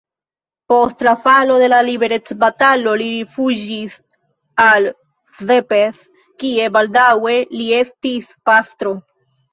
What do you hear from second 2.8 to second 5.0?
li rifuĝis al